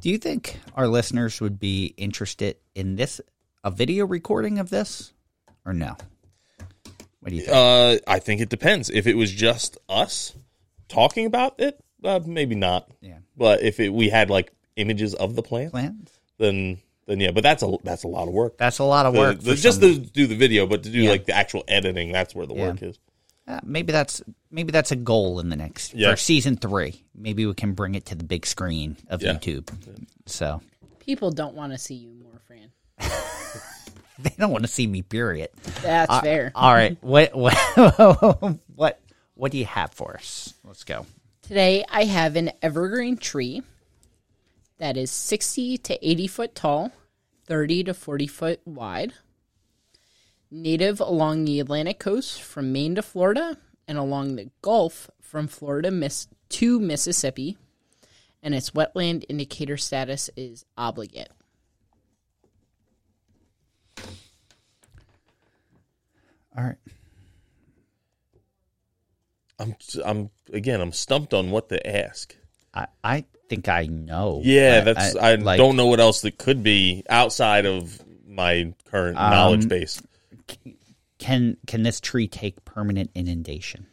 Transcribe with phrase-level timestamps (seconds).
[0.00, 3.20] Do you think our listeners would be interested in this,
[3.64, 5.12] a video recording of this,
[5.64, 5.96] or no?
[7.20, 7.56] What do you think?
[7.56, 8.88] Uh, I think it depends.
[8.90, 10.34] If it was just us
[10.88, 12.88] talking about it, uh, maybe not.
[13.00, 13.18] Yeah.
[13.36, 16.10] But if it, we had like images of the plant, Plans?
[16.38, 17.32] then then yeah.
[17.32, 18.58] But that's a that's a lot of work.
[18.58, 19.40] That's a lot of The- work.
[19.40, 21.10] the- just some- to do the video, but to do Yeah.
[21.10, 22.68] like the actual editing, that's where the Yeah.
[22.68, 22.98] work is.
[23.48, 26.10] Uh, maybe that's maybe that's a goal in the next Yeah.
[26.10, 27.04] for season three.
[27.14, 29.34] Maybe we can bring it to the big screen of Yeah.
[29.34, 29.68] YouTube.
[30.26, 30.60] So
[30.98, 32.72] People don't want to see you more, Fran.
[34.18, 35.02] they don't want to see me.
[35.02, 35.50] Period.
[35.82, 36.52] That's Uh, fair.
[36.54, 36.98] All right.
[37.02, 37.54] What what
[38.74, 39.00] what
[39.34, 40.54] what do you have for us?
[40.64, 41.06] Let's go.
[41.42, 43.62] Today I have an evergreen tree
[44.78, 46.90] that is 60 to 80 foot tall,
[47.46, 49.12] 30 to 40 foot wide,
[50.50, 55.90] native along the Atlantic coast from Maine to Florida and along the Gulf from Florida
[55.90, 57.56] miss- to Mississippi,
[58.42, 61.30] and its wetland indicator status is obligate.
[66.56, 66.76] All right.
[69.58, 70.80] I'm I'm again.
[70.80, 72.36] I'm stumped on what to ask.
[72.74, 74.40] I, I think I know.
[74.44, 78.74] Yeah, but that's I, like, don't know what else that could be outside of my
[78.90, 80.00] current Um, knowledge base.
[81.18, 83.86] Can can this tree take permanent inundation?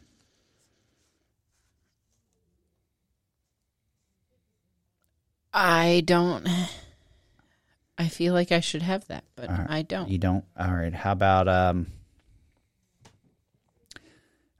[5.52, 6.46] I don't.
[7.96, 9.66] I feel like I should have that, but right.
[9.68, 10.08] I don't.
[10.10, 10.44] You don't.
[10.58, 10.92] All right.
[10.92, 11.86] How about um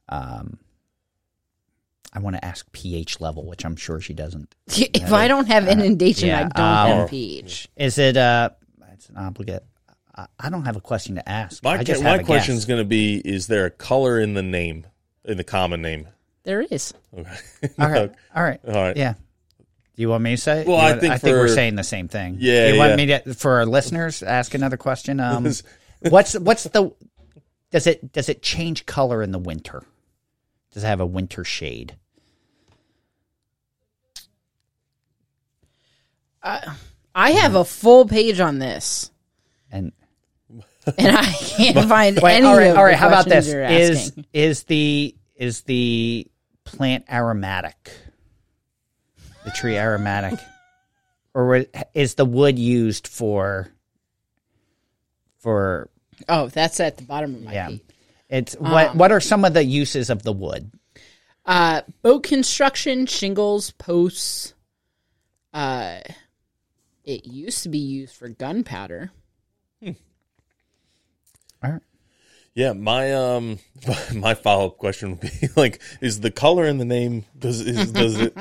[0.08, 0.58] um
[2.12, 4.54] I want to ask pH level, which I'm sure she doesn't.
[4.68, 7.68] If I don't have inundation, I yeah, don't um, have pH.
[7.76, 8.50] Is it uh
[8.92, 9.64] it's an obligate.
[10.14, 11.62] I, I don't have a question to ask.
[11.62, 14.42] My I just my question is going to be: Is there a color in the
[14.42, 14.86] name,
[15.24, 16.08] in the common name?
[16.44, 16.92] There is.
[17.16, 17.30] Okay.
[17.78, 18.12] All right.
[18.36, 18.60] All right.
[18.66, 18.96] All right.
[18.96, 19.14] Yeah.
[19.96, 20.60] Do you want me to say?
[20.62, 20.66] it?
[20.66, 22.36] Well, You I want- think I think we're saying the same thing.
[22.40, 22.96] Yeah, You want yeah.
[22.96, 25.20] me to for our listeners ask another question?
[25.20, 25.48] Um,
[26.00, 26.92] what's what's the
[27.70, 29.82] does it does it change color in the winter?
[30.72, 31.96] Does it have a winter shade?
[36.42, 36.74] I
[37.14, 39.10] I have a full page on this,
[39.70, 39.92] And
[40.98, 42.92] and I can't find wait, any all right, of all right.
[42.92, 43.48] the How about this?
[43.48, 46.26] Is is the is the
[46.64, 47.90] plant aromatic?
[49.44, 50.38] The tree aromatic,
[51.34, 53.68] or is the wood used for
[55.38, 55.90] for
[56.28, 57.68] Oh, that's at the bottom of my yeah?
[57.68, 57.80] page.
[58.28, 60.70] It's what what are some of the uses of the wood?
[61.46, 64.54] Uh, boat construction, shingles, posts.
[65.52, 66.00] Uh,
[67.04, 69.12] it used to be used for gunpowder.
[69.82, 69.96] All right.
[72.54, 73.58] Yeah, my um,
[74.14, 77.90] my follow up question would be like: Is the color in the name does is,
[77.92, 78.34] does it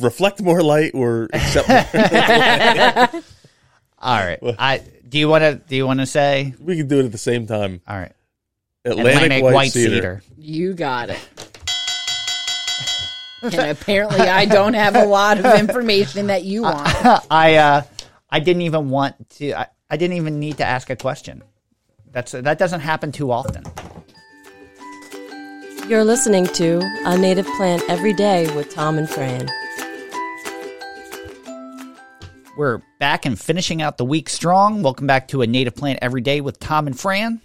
[0.00, 1.68] reflect more light or accept?
[1.68, 3.22] More?
[3.98, 4.38] All right.
[4.58, 6.54] I do you want to do you want to say?
[6.58, 7.80] we can do it at the same time.
[7.86, 8.12] All right.
[8.84, 10.22] Atlantic, white, cedar.
[10.36, 11.18] You got it.
[13.40, 16.88] and apparently, I don't have a lot of information that you want.
[17.30, 17.82] I uh
[18.28, 21.44] I didn't even want to I, I didn't even need to ask a question.
[22.14, 23.64] That's that doesn't happen too often.
[25.88, 29.50] You're listening to A Native Plant Every Day with Tom and Fran.
[32.56, 34.84] We're back and finishing out the week strong.
[34.84, 37.40] Welcome back to a native plant every day with Tom and Fran.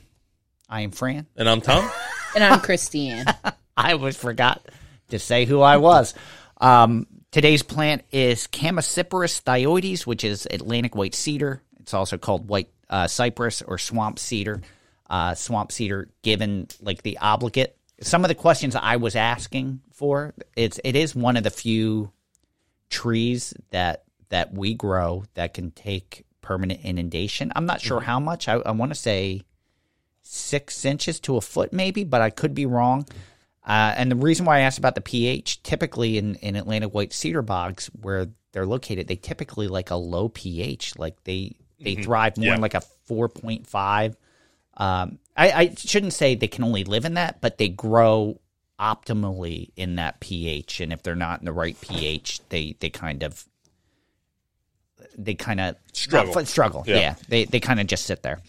[0.69, 1.25] I am Fran.
[1.36, 1.90] And I'm Tom.
[2.36, 3.36] And I'm Kristianne.
[3.75, 4.63] I always forgot
[5.09, 6.13] to say who I was.
[6.62, 11.63] Um, today's plant is Chamaecyparis thyoides, which is Atlantic white cedar.
[11.80, 14.61] It's also called white uh, cypress or swamp cedar.
[15.09, 17.75] Uh, swamp cedar, given like the obligate.
[18.01, 22.11] Some of the questions I was asking for, it's it is one of the few
[22.89, 27.51] trees that that we grow that can take permanent inundation.
[27.55, 28.47] I'm not sure how much.
[28.47, 29.41] I, I want to say
[30.21, 33.06] six inches to a foot, maybe, but I could be wrong.
[33.66, 37.13] Uh, and the reason why I asked about the pH, typically in, in Atlantic white
[37.13, 40.97] cedar bogs where they're located, they typically like a low pH.
[40.97, 44.15] Like they they thrive more in like a four point five.
[44.77, 48.39] Um, I, I shouldn't say they can only live in that, but they grow
[48.79, 50.79] optimally in that pH.
[50.79, 53.45] And if they're not in the right pH, they they kind of
[55.17, 56.45] they kind of Struggle.
[56.45, 56.83] struggle.
[56.87, 56.95] Yeah.
[56.95, 58.39] Yeah, they they kind of just sit there.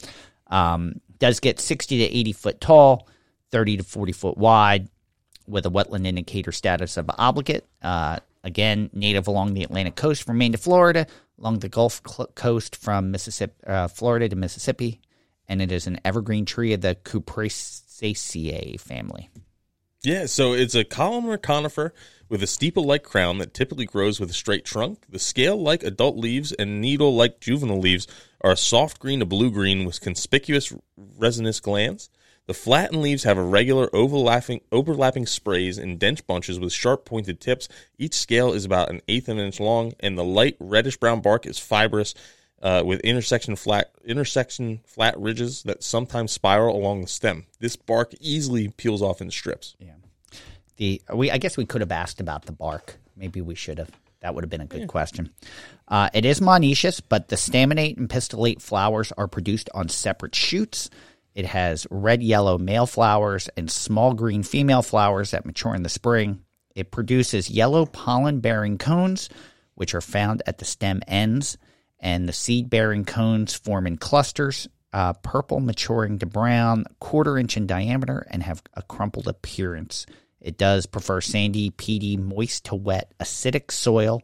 [0.48, 3.08] Um, does get sixty to eighty foot tall,
[3.50, 4.88] thirty to forty foot wide,
[5.46, 7.66] with a wetland indicator status of obligate.
[7.82, 11.06] Uh, again, native along the Atlantic coast from Maine to Florida,
[11.40, 12.02] along the Gulf
[12.34, 15.00] coast from Mississippi, uh, Florida to Mississippi,
[15.48, 19.28] and it is an evergreen tree of the Cupressaceae family.
[20.02, 21.92] Yeah, so it's a columnar conifer
[22.28, 25.04] with a steeple-like crown that typically grows with a straight trunk.
[25.08, 28.06] The scale-like adult leaves and needle-like juvenile leaves
[28.40, 32.08] are a soft green to blue-green with conspicuous resinous glands.
[32.50, 37.68] The flattened leaves have irregular overlapping, overlapping sprays in dense bunches with sharp pointed tips.
[37.96, 41.20] Each scale is about an eighth of an inch long, and the light reddish brown
[41.20, 42.12] bark is fibrous
[42.60, 47.46] uh, with intersection flat intersection flat ridges that sometimes spiral along the stem.
[47.60, 49.76] This bark easily peels off in strips.
[49.78, 49.92] Yeah.
[50.76, 52.96] The we I guess we could have asked about the bark.
[53.16, 53.92] Maybe we should have.
[54.22, 55.30] That would have been a good question.
[55.86, 60.90] Uh, it is monoecious, but the staminate and pistillate flowers are produced on separate shoots.
[61.34, 65.88] It has red yellow male flowers and small green female flowers that mature in the
[65.88, 66.42] spring.
[66.74, 69.28] It produces yellow pollen bearing cones,
[69.74, 71.56] which are found at the stem ends,
[71.98, 77.56] and the seed bearing cones form in clusters, uh, purple maturing to brown, quarter inch
[77.56, 80.06] in diameter, and have a crumpled appearance.
[80.40, 84.22] It does prefer sandy, peaty, moist to wet, acidic soil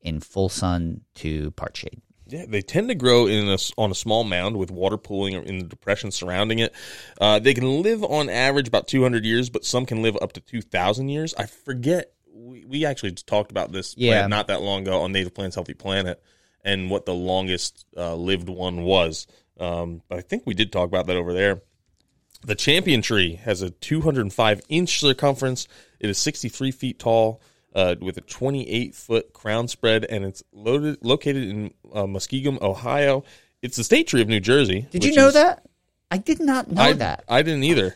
[0.00, 2.00] in full sun to part shade.
[2.28, 5.58] Yeah, they tend to grow in a, on a small mound with water pooling in
[5.58, 6.74] the depression surrounding it.
[7.20, 10.40] Uh, they can live on average about 200 years, but some can live up to
[10.40, 11.34] 2,000 years.
[11.34, 12.12] I forget.
[12.34, 14.26] We, we actually talked about this Yeah.
[14.26, 16.22] not that long ago on Native Plants Healthy Planet
[16.64, 19.26] and what the longest uh, lived one was.
[19.58, 21.62] Um, but I think we did talk about that over there.
[22.44, 25.66] The champion tree has a 205 inch circumference.
[25.98, 27.40] It is 63 feet tall
[27.78, 33.22] uh, with a 28 foot crown spread, and it's loaded, located in uh, Muskingum, Ohio.
[33.62, 34.88] It's the state tree of New Jersey.
[34.90, 35.64] Did you know is- that?
[36.10, 37.24] I did not know I, that.
[37.28, 37.94] I didn't either.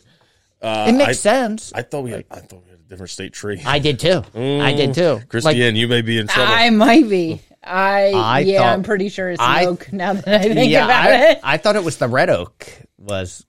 [0.60, 1.72] Uh, it makes I, sense.
[1.74, 2.24] I thought we had.
[2.30, 3.60] I thought we had a different state tree.
[3.64, 4.22] I did too.
[4.34, 5.14] I did too.
[5.14, 6.52] Like, Kristianne, you may be in trouble.
[6.52, 7.40] I might be.
[7.64, 10.70] I, I yeah, thought- I'm pretty sure it's I- an oak now that I think
[10.70, 11.40] yeah, about I, it.
[11.42, 12.68] I thought it was the red oak
[12.98, 13.44] was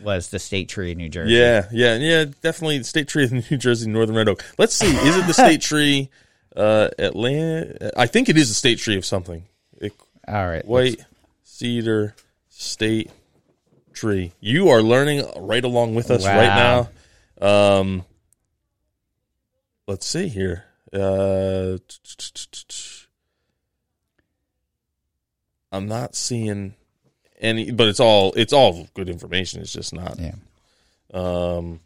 [0.00, 1.34] was the state tree of New Jersey.
[1.34, 2.24] Yeah, yeah, yeah.
[2.42, 4.44] Definitely the state tree of New Jersey, Northern Red Oak.
[4.58, 4.86] Let's see.
[4.86, 6.10] Is it the state tree?
[6.54, 7.90] Uh, Atlanta.
[7.98, 9.44] I think it is the state tree of something.
[9.80, 9.92] It,
[10.28, 10.64] All right.
[10.64, 11.04] white
[11.42, 12.14] cedar
[12.48, 13.10] state
[13.92, 14.32] tree.
[14.40, 16.86] You are learning right along with us right
[17.40, 17.78] now.
[17.78, 18.04] Um,
[19.88, 20.64] let's see here.
[20.92, 21.78] Uh,
[25.72, 26.74] I'm not seeing
[27.44, 29.60] any, but it's all it's all good information.
[29.60, 30.18] It's just not.
[30.18, 30.34] Yeah.
[31.12, 31.80] Um,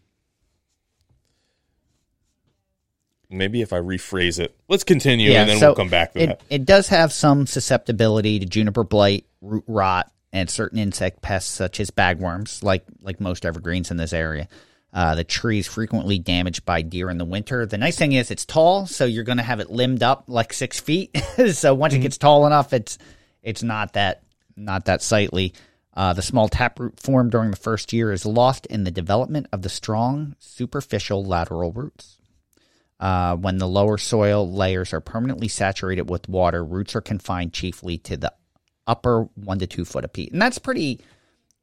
[3.30, 6.26] maybe if I rephrase it, let's continue and then so we'll come back to it,
[6.26, 6.40] that.
[6.48, 11.80] It does have some susceptibility to juniper blight, root rot, and certain insect pests such
[11.80, 14.48] as bagworms, like like most evergreens in this area.
[14.90, 17.66] Uh, the tree is frequently damaged by deer in the winter.
[17.66, 20.54] The nice thing is it's tall, so you're going to have it limbed up like
[20.54, 21.14] six feet.
[21.52, 22.00] so once Mm-hmm.
[22.00, 22.96] it gets tall enough, it's
[23.42, 24.22] it's not that
[24.58, 25.54] not that sightly.
[25.94, 29.62] Uh, the small taproot formed during the first year is lost in the development of
[29.62, 32.18] the strong superficial lateral roots.
[33.00, 37.96] Uh, when the lower soil layers are permanently saturated with water, roots are confined chiefly
[37.98, 38.32] to the
[38.86, 41.00] upper one to two foot of peat, and that's pretty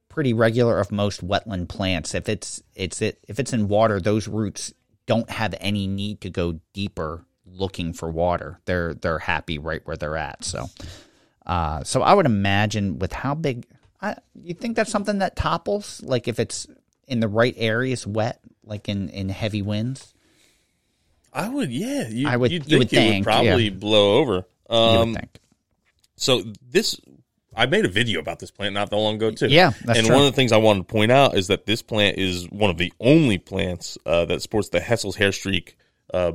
[0.07, 2.15] pretty regular of most wetland plants.
[2.15, 4.73] If it's it's it if it's in water, those roots
[5.05, 8.59] don't have any need to go deeper looking for water.
[8.65, 10.43] They're they're happy right where they're at.
[10.45, 10.67] So,
[11.45, 13.65] uh, so I would imagine with how big,
[14.01, 16.67] I, you think that's something that topples, like if it's
[17.07, 20.13] in the right areas, wet, like in in heavy winds.
[21.33, 22.07] I would, yeah.
[22.07, 23.69] You, I would- you'd you would think it think, would probably yeah.
[23.71, 24.45] blow over.
[24.69, 25.39] You Um, would think.
[26.15, 26.99] so this,
[27.55, 29.47] I made a video about this plant not that long ago too.
[29.47, 30.15] Yeah, that's and true.
[30.15, 32.69] one of the things I wanted to point out is that this plant is one
[32.69, 35.73] of the only plants uh, that sports the Hessel's hairstreak,
[36.13, 36.31] uh,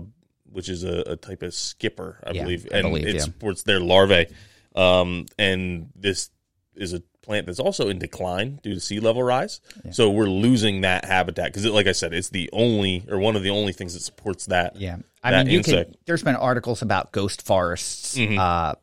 [0.52, 3.20] which is a, a type of skipper, I Yeah, believe, I and believe, it yeah.
[3.22, 4.26] supports their larvae.
[4.74, 6.30] Um, and this
[6.74, 9.60] is a plant that's also in decline due to sea level rise.
[9.92, 13.42] So we're losing that habitat because, like I said, it's the only or one of
[13.42, 14.76] the only things that supports that.
[14.76, 15.96] Yeah, I that mean, you could.
[16.06, 18.74] There's been articles about ghost forests uh,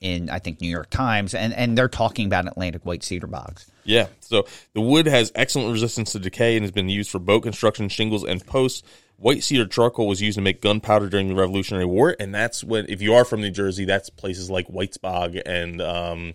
[0.00, 3.70] in I think New York Times, and and they're talking about Atlantic white cedar bogs.
[3.84, 4.06] Yeah.
[4.20, 7.88] So the wood has excellent resistance to decay and has been used for boat construction,
[7.88, 8.82] shingles, and posts.
[9.20, 12.86] White cedar charcoal was used to make gunpowder during the Revolutionary War, and that's when,
[12.88, 16.34] if you are from New Jersey, that's places like Whitesbog and um,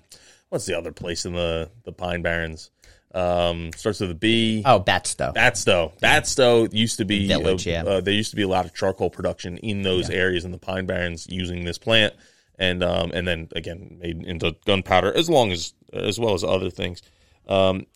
[0.49, 2.69] what's the other place in the the Pine Barrens?
[3.13, 4.61] Um, starts with a B.
[4.65, 5.33] Oh, Batsto.
[5.33, 5.97] Batsto.
[5.99, 7.83] Batsto used to be Village, yeah.
[7.83, 10.57] uh, there used to be a lot of charcoal production in those areas in the
[10.57, 12.13] Pine Barrens using this plant,
[12.59, 16.69] and um, and then again made into gunpowder as long as as well as other
[16.69, 17.01] things.
[17.47, 17.87] Um,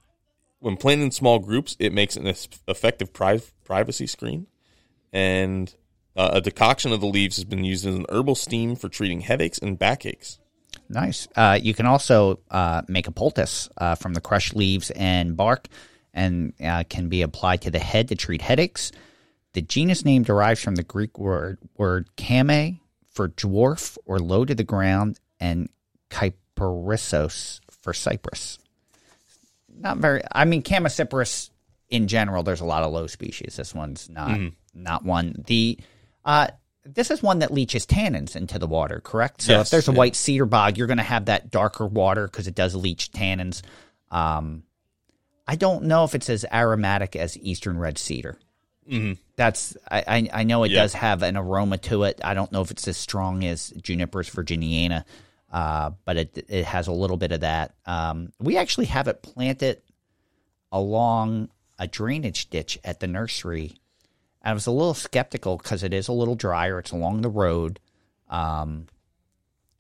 [0.59, 2.27] when planted in small groups, it makes an
[2.67, 4.47] effective pri- privacy screen,
[5.13, 5.73] and
[6.15, 9.21] uh, a decoction of the leaves has been used as an herbal steam for treating
[9.21, 10.39] headaches and backaches.
[10.89, 11.27] Nice.
[11.35, 15.67] Uh, you can also uh, make a poultice uh, from the crushed leaves and bark,
[16.13, 18.91] and uh, can be applied to the head to treat headaches.
[19.53, 24.55] The genus name derives from the Greek word word kame for dwarf or low to
[24.55, 25.69] the ground, and
[26.09, 28.57] kyperissos for cypress.
[29.77, 30.21] Not very.
[30.31, 31.49] I mean, Chamaecyparis
[31.89, 32.43] in general.
[32.43, 33.55] There's a lot of low species.
[33.55, 34.39] This one's not
[34.79, 35.43] not one.
[35.47, 35.77] The
[36.25, 36.47] uh,
[36.85, 38.99] this is one that leaches tannins into the water.
[39.03, 39.41] Correct.
[39.41, 39.97] So if there's a yeah.
[39.97, 43.61] white cedar bog, you're going to have that darker water because it does leach tannins.
[44.09, 44.63] Um,
[45.47, 48.37] I don't know if it's as aromatic as eastern red cedar.
[49.35, 50.81] That's I, I I know it Yeah.
[50.81, 52.19] does have an aroma to it.
[52.23, 55.05] I don't know if it's as strong as Juniperus virginiana,
[55.51, 57.75] uh, but it it has a little bit of that.
[57.85, 59.81] Um, we actually have it planted
[60.71, 63.75] along a drainage ditch at the nursery.
[64.43, 66.79] I was a little skeptical because it is a little drier.
[66.79, 67.79] It's along the road,
[68.29, 68.87] um,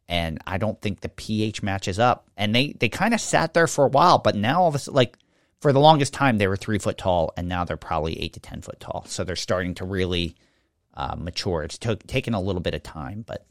[0.07, 2.27] and I don't think the pH matches up.
[2.35, 4.79] And they they kind of sat there for a while, but now all of a
[4.79, 5.17] sudden, like
[5.61, 8.39] for the longest time, they were three foot tall, and now they're probably eight to
[8.39, 9.05] ten foot tall.
[9.07, 10.35] So they're starting to really
[10.93, 11.63] uh, mature.
[11.63, 13.45] It's took taken a little bit of time, but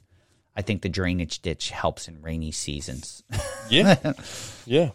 [0.55, 3.23] I think the drainage ditch helps in rainy seasons.
[3.71, 4.15] Yeah,
[4.65, 4.93] yeah.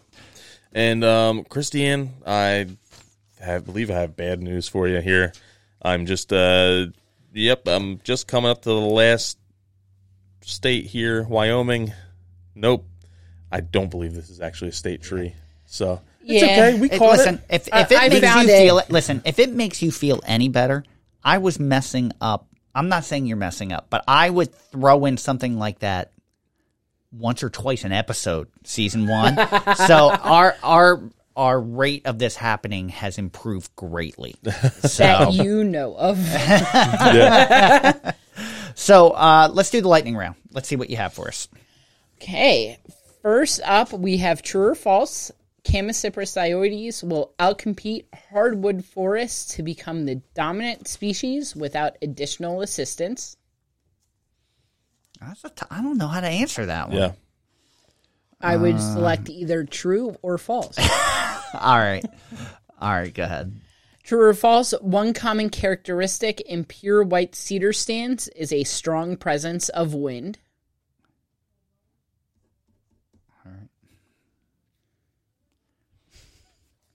[0.72, 2.66] And um, Kristianne, I
[3.38, 5.32] have, believe I have bad news for you here.
[5.84, 6.86] I'm just, uh,
[7.32, 9.38] yep, I'm just coming up to the last
[10.40, 11.92] state here, Wyoming.
[12.54, 12.86] Nope,
[13.52, 15.34] I don't believe this is actually a state tree.
[15.66, 16.78] So it's okay.
[16.78, 17.42] We call It- caught listen, it.
[17.50, 18.58] if if it I makes you it.
[18.62, 20.84] feel listen, if it makes you feel any better,
[21.22, 22.46] I was messing up.
[22.74, 26.12] I'm not saying you're messing up, but I would throw in something like that
[27.12, 29.36] once or twice an episode, season one.
[29.86, 31.02] so our our
[31.36, 34.36] our rate of this happening has improved greatly.
[34.84, 36.18] So that you know of.
[38.74, 40.36] so uh, let's do the lightning round.
[40.52, 41.48] Let's see what you have for us.
[42.16, 42.78] Okay.
[43.22, 45.32] First up, we have true or false.
[45.64, 53.36] Chamaecyparis thyoides will outcompete hardwood forests to become the dominant species without additional assistance.
[55.20, 56.98] That's a t- I don't know how to answer that one.
[56.98, 57.12] Yeah.
[58.40, 60.76] I would select either true or false.
[61.60, 62.04] All right.
[62.80, 63.12] All right.
[63.12, 63.60] Go ahead.
[64.02, 69.70] True or false, one common characteristic in pure white cedar stands is a strong presence
[69.70, 70.38] of wind.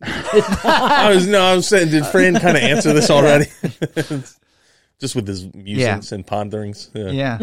[0.01, 3.47] I was no, I was saying, did Fran kind of answer this already?
[4.99, 6.89] Just with his musings and ponderings.
[6.93, 7.39] Yeah.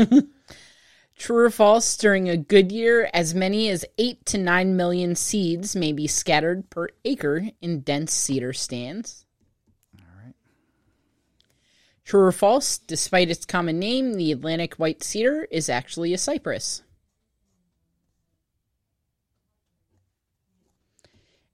[1.17, 5.75] True or false, during a good year, as many as 8 to 9 million seeds
[5.75, 9.25] may be scattered per acre in dense cedar stands.
[9.99, 10.35] All right.
[12.05, 16.83] True or false, despite its common name, the Atlantic white cedar is actually a cypress.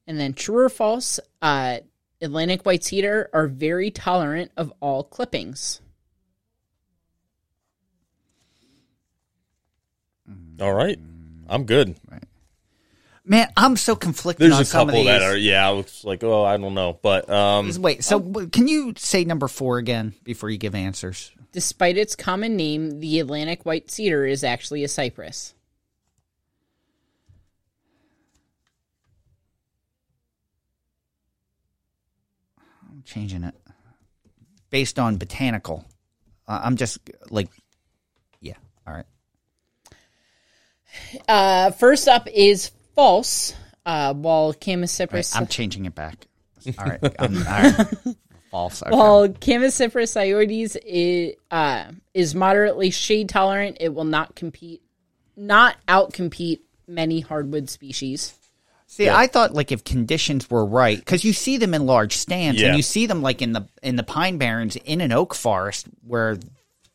[0.04, 1.78] And then true or false, uh,
[2.20, 5.80] Atlantic white cedar are very tolerant of all clippings.
[10.60, 10.98] All right.
[11.48, 11.96] I'm good.
[13.24, 15.08] Man, I'm so conflicted There's on a some of couple these.
[15.08, 16.98] that are yeah, I was like, oh, I don't know.
[17.02, 21.30] But um Wait, so w can you say number four again before you give answers?
[21.52, 25.54] Despite its common name, the Atlantic white cedar is actually a cypress.
[32.90, 33.54] I'm changing it
[34.70, 35.84] based on botanical.
[36.48, 36.98] Uh, I'm just
[37.30, 37.48] like,
[38.40, 38.54] yeah,
[38.86, 39.06] all right.
[41.28, 43.54] Uh, first up is false.
[43.84, 46.26] Uh, while Chamaecyparis, I'm changing it back.
[46.78, 47.86] All right, I'm, all right.
[48.52, 48.82] false.
[48.82, 48.92] Okay.
[48.96, 54.82] while Chamaecyparis thyoides is, uh, is moderately shade tolerant, it will not compete,
[55.36, 58.34] not outcompete many hardwood species.
[58.86, 62.60] See, I thought like if conditions were right, because you see them in large stands,
[62.60, 62.68] Yeah.
[62.68, 65.86] and you see them like in the in the pine barrens in an oak forest
[66.06, 66.36] where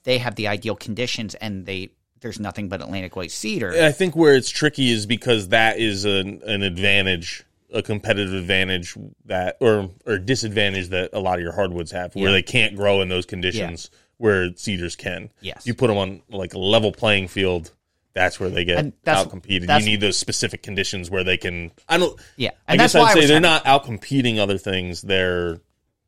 [0.04, 1.90] they have the ideal conditions, and they
[2.22, 3.72] there's nothing but Atlantic white cedar.
[3.84, 7.44] I think where it's tricky is because that is an, an advantage,
[7.74, 8.96] a competitive advantage
[9.26, 12.32] that, or or disadvantage that a lot of your hardwoods have, where Yeah.
[12.32, 15.30] they can't grow in those conditions where cedars can.
[15.42, 15.68] Yes.
[15.68, 17.72] you put them on like a level playing field.
[18.14, 19.80] That's where they get And that's- outcompeted.
[19.80, 21.70] you need those specific conditions where they can.
[21.88, 22.20] I don't.
[22.36, 25.04] Yeah, I and guess why I I'd say they're not outcompeting other things.
[25.04, 25.60] They're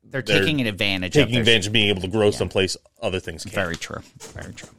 [0.04, 1.14] they're, they're taking an advantage.
[1.14, 3.54] taking of advantage of being able to grow someplace other things can't.
[3.54, 4.02] Very true.
[4.34, 4.70] Very true.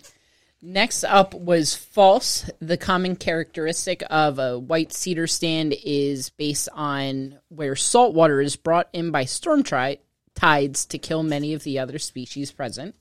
[0.63, 2.51] Next up was false.
[2.61, 8.57] The common characteristic of a white cedar stand is based on where salt water is
[8.57, 9.99] brought in by storm tri-
[10.35, 12.95] tides to kill many of the other species present.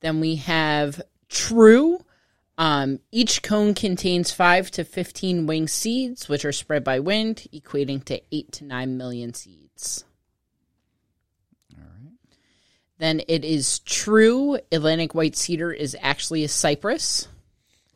[0.00, 2.04] Then we have true.
[2.56, 8.04] Um, each cone contains 5 to 15 wing seeds, which are spread by wind, equating
[8.04, 10.04] to 8 to 9 million seeds.
[13.02, 17.28] Then it is true Atlantic white cedar is actually a cypress.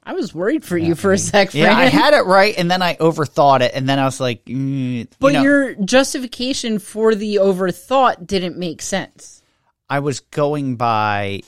[0.02, 2.80] I was worried for you for a sec, Yeah, I had it right, and then
[2.80, 7.16] I overthought it, and then I was like, mm, you but know, your justification for
[7.16, 9.42] the overthought didn't make sense.
[9.90, 11.42] I was going by.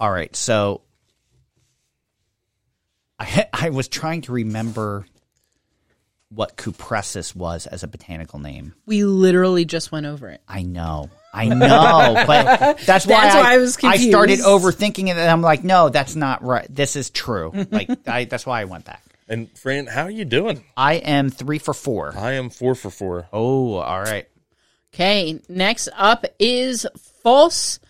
[0.00, 0.80] All right, so
[3.18, 5.06] I I was trying to remember
[6.30, 8.74] what cupressus was as a botanical name.
[8.86, 10.40] We literally just went over it.
[10.48, 11.10] I know.
[11.32, 15.30] I know, but that's why, That's I, why I was I started overthinking it, and
[15.30, 16.66] I'm like, no, that's not right.
[16.68, 17.52] This is true.
[17.70, 19.02] Like, I, that's why I went back.
[19.28, 20.62] And Fran, how are you doing?
[20.76, 22.14] I am three for four.
[22.14, 23.28] I am four for four.
[23.32, 24.28] Oh, all right.
[24.92, 26.86] Okay, next up is
[27.22, 27.80] false.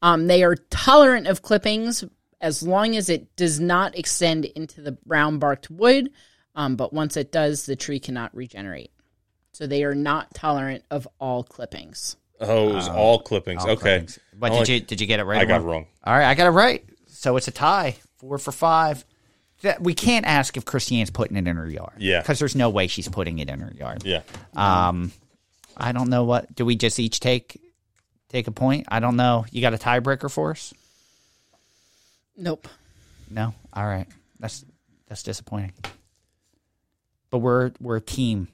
[0.00, 2.04] Um, they are tolerant of clippings
[2.40, 6.10] as long as it does not extend into the brown barked wood.
[6.54, 8.92] Um, but once it does, the tree cannot regenerate.
[9.52, 12.16] So they are not tolerant of all clippings.
[12.42, 13.62] Oh, it was all clippings.
[13.64, 13.80] All okay.
[13.80, 14.18] clippings.
[14.34, 15.40] But I did like- you did you get it right?
[15.40, 15.86] I got it wrong.
[16.04, 16.84] All right, I got it right.
[17.08, 19.04] So it's a tie, four for five.
[19.62, 21.92] That we can't ask if Kristianne's putting it in her yard.
[21.98, 22.20] Yeah.
[22.20, 24.02] because there's no way she's putting it in her yard.
[24.04, 24.22] Yeah.
[24.56, 25.12] Um,
[25.76, 26.52] I don't know what.
[26.54, 27.60] Do we just each take
[28.28, 28.86] take a point?
[28.88, 29.46] I don't know.
[29.52, 30.74] You got a tiebreaker for us?
[32.36, 32.66] Nope.
[33.30, 33.54] No.
[33.72, 34.08] All right.
[34.40, 34.64] That's
[35.08, 35.72] that's disappointing.
[37.30, 38.48] But we're we're a team.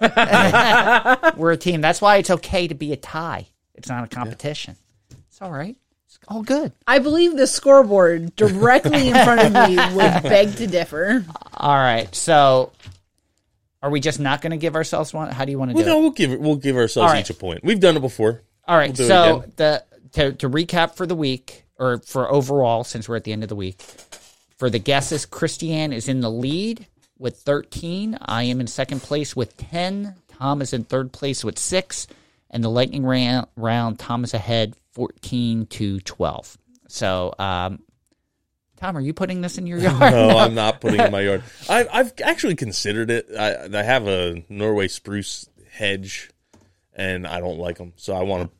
[1.36, 1.80] we're a team.
[1.80, 3.46] That's why it's okay to be a tie.
[3.74, 4.76] It's not a competition.
[5.28, 5.76] It's all right.
[6.06, 6.72] It's all good.
[6.86, 11.24] I believe the scoreboard directly in front of me would beg to differ.
[11.54, 12.12] All right.
[12.14, 12.72] So,
[13.82, 15.30] are we just not going to give ourselves one?
[15.30, 16.02] How do you want to Well, do no, it?
[16.02, 16.40] we'll give.
[16.40, 17.20] We'll give ourselves All right.
[17.24, 17.62] each a point.
[17.64, 18.42] We've done it before.
[18.66, 18.96] All right.
[18.96, 23.24] we'll so the to to recap for the week or for overall, since we're at
[23.24, 23.80] the end of the week,
[24.58, 26.86] for the guesses, Kristianne is in the lead
[27.20, 28.18] with thirteen.
[28.20, 30.16] I am in second place with ten.
[30.28, 32.06] Tom is in third place with six,
[32.50, 36.56] and the lightning round, round Tom is ahead fourteen to twelve.
[36.88, 37.80] So, um,
[38.78, 40.00] Tom, are you putting this in your yard?
[40.00, 41.44] No, I'm not putting it in my yard.
[41.68, 43.28] I, I've actually considered it.
[43.38, 46.30] I, I have a Norway spruce hedge,
[46.94, 48.56] and I don't like them, so I want to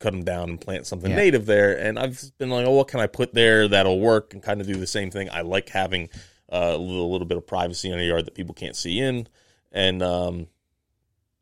[0.00, 1.16] cut them down and plant something Yeah.
[1.16, 1.78] native there.
[1.78, 4.66] And I've been like, oh, what can I put there that'll work and kind of
[4.66, 5.30] do the same thing?
[5.30, 6.10] I like having
[6.54, 9.26] uh, a little, little bit of privacy in a yard that people can't see in,
[9.72, 10.46] and um,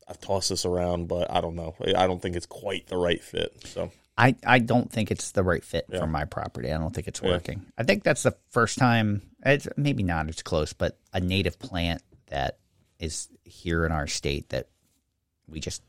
[0.09, 1.75] I've tossed this around, but I don't know.
[1.97, 3.53] I don't think it's quite the right fit.
[3.67, 6.01] So I, I don't think it's the right fit Yeah.
[6.01, 6.73] for my property.
[6.73, 7.31] I don't think it's Yeah.
[7.31, 7.67] working.
[7.79, 9.23] I think that's the first time.
[9.45, 10.29] It's maybe not.
[10.29, 12.59] It's close, but a native plant that
[12.99, 14.69] is here in our state that
[15.49, 15.83] we just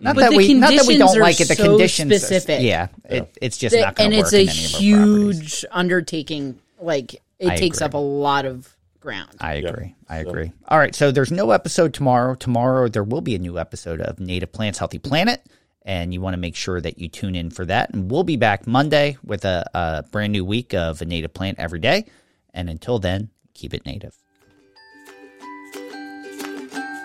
[0.00, 1.48] not But that the we not that we don't are like it.
[1.48, 2.62] The so conditions, specific.
[2.62, 5.06] yeah, it, it's just not going and to it's work a in any of our
[5.06, 5.46] properties.
[5.50, 6.58] huge undertaking.
[6.80, 7.86] Like it I takes agree.
[7.86, 9.30] up a lot of ground.
[9.40, 9.96] I agree.
[10.08, 10.52] I So- agree.
[10.68, 10.94] All right.
[10.94, 12.34] So there's no episode tomorrow.
[12.36, 15.42] Tomorrow there will be a new episode of Native Plants Healthy Planet.
[15.82, 17.90] And you want to make sure that you tune in for that.
[17.94, 21.58] And we'll be back Monday with a, a brand new week of a native plant
[21.58, 22.04] every day.
[22.52, 24.14] And until then, keep it native.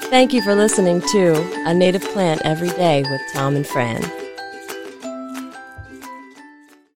[0.09, 1.33] Thank you for listening to
[1.65, 4.03] A Native Plant Every Day with Tom and Fran.